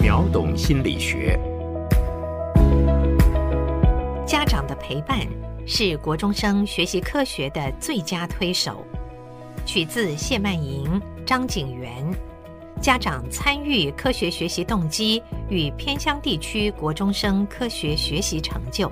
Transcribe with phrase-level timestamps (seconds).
[0.00, 1.38] 秒懂心理学。
[4.26, 5.20] 家长的陪伴
[5.66, 8.84] 是国中生学习科学的最佳推手。
[9.66, 12.04] 取自谢曼莹、张景元。
[12.80, 18.90] 家长参与科学学习动机与偏乡地区国中生科学学习成就。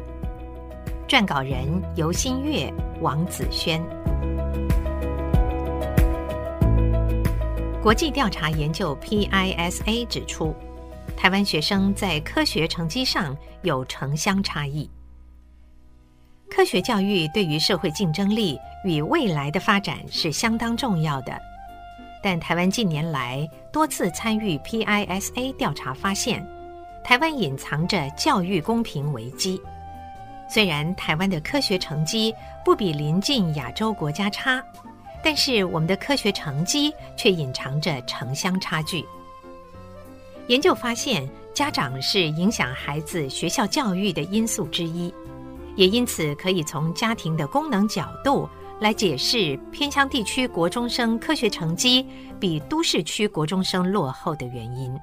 [1.08, 3.80] 撰稿人游新月、王子轩。
[7.80, 10.52] 国际调查研究 PISA 指出，
[11.14, 14.88] 台湾学生在科学成绩上有城乡差异。
[16.48, 21.38] 科学教育对于社会竞争力与未来的发展是相当重要的，
[22.22, 26.46] 但台湾近年来多次参与 PISA 调查发现，
[27.02, 29.60] 台湾隐藏着教育公平危机。
[30.48, 32.32] 虽然台湾的科学成绩
[32.64, 34.62] 不比邻近亚洲国家差，
[35.22, 39.04] 但是我们的科学成绩却隐藏着城乡差距。
[40.48, 45.12] 研究发现，家长是影响孩子学校教育的因素之一，
[45.74, 48.48] 也因此可以从家庭的功能角度
[48.80, 52.06] 来解释偏乡地区国中生科学成绩
[52.38, 54.96] 比都市区国中生落后的原因。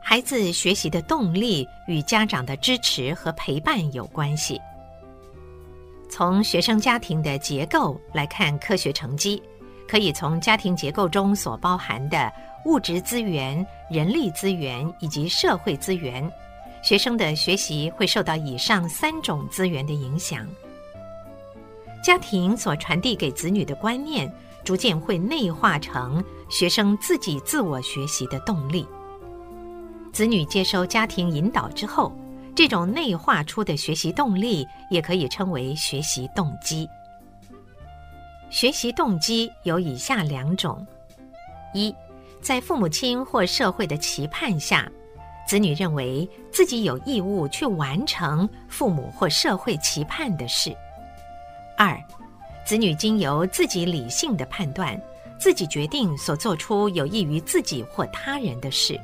[0.00, 4.60] 孩子学习的动力与家长的支持和陪伴有关系。
[6.08, 9.42] 从学生家庭的结构来看科学成绩，
[9.92, 12.32] 可以从家庭结构中所包含的
[12.64, 16.32] 物质资源、人力资源以及社会资源，
[16.80, 20.46] 学生的学习会受到以上三种资源的影响。
[22.02, 24.32] 家庭所传递给子女的观念，
[24.64, 28.86] 逐渐会内化成学生自己自我学习的动力。
[30.10, 32.10] 子女接收家庭引导之后，
[32.56, 36.88] 这种内化出的学习动力也可以称为学习动机。
[38.52, 40.86] 学习动机有以下两种：
[41.72, 41.92] 一，
[42.42, 44.86] 在父母亲或社会的期盼下，
[45.48, 50.70] 子女认为自己有义务去完成父母或社会期盼的事；
[51.78, 51.98] 二，
[52.62, 55.00] 子女经由自己理性的判断，
[55.38, 59.00] 自己决定所做出有益于自己或他人的事。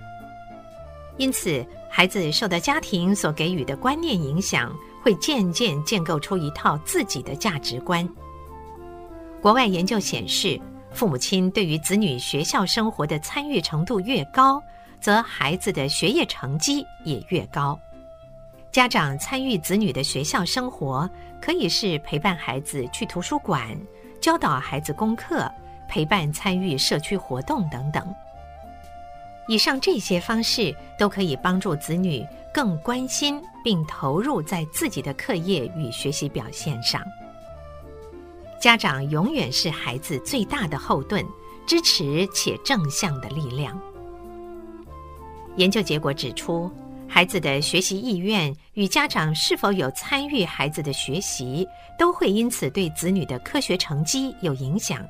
[1.17, 4.71] 因此，孩子受到家庭所给予的观念影响，
[5.03, 8.07] 会渐渐建构出一套自己的价值观。
[9.41, 10.61] 国外研究显示，
[10.93, 14.61] 父母亲对于子女学校生活的参与程度越高，
[15.01, 17.79] 则孩子的学业成绩也越高。
[18.73, 21.09] 家长参与子女的学校生活，
[21.41, 23.79] 可以是陪伴孩子去图书馆、
[24.21, 25.51] 教导孩子功课、
[25.89, 28.15] 陪伴参与社区活动等等。
[29.47, 37.01] 以上这些方式都可以帮助子女更关心并投入在自己的课业与学习表现上。
[38.61, 41.25] 家长永远是孩子最大的后盾，
[41.65, 43.81] 支持且正向的力量。
[45.57, 46.71] 研究结果指出，
[47.07, 51.67] 孩子的学习意愿与家长是否有参与孩子的学习，
[51.97, 55.07] 都会因此对子女的科学成绩有影响，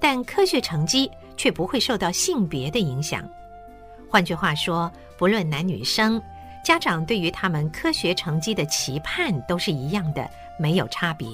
[0.00, 3.22] 但科学成绩却不会受到性别的影响。
[4.08, 6.20] 换句话说，不论男女生，
[6.64, 10.26] 家长对于他们科学成绩的期盼都是一样的，
[10.58, 11.28] 没有差别。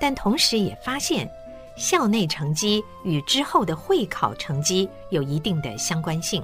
[0.00, 1.30] 但同时也发现，
[1.76, 6.42] 校内成绩与之后的会考成绩有一定的相关性。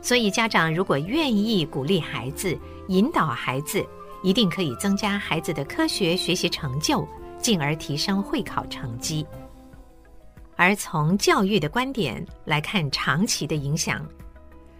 [0.00, 2.56] 所以，家长如果愿意鼓励孩子、
[2.88, 3.84] 引导孩子，
[4.22, 7.06] 一定可以增加孩子的科学学习成就，
[7.38, 9.26] 进而提升会考成绩。
[10.54, 14.06] 而从教育的观点来看，长期的影响。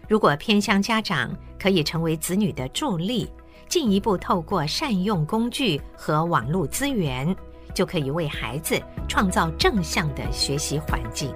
[0.09, 3.29] 如果偏向家长可以成为子女的助力，
[3.69, 7.35] 进一步透过善用工具和网络资源，
[7.77, 11.31] 就可以为孩子创造正向的学习环境。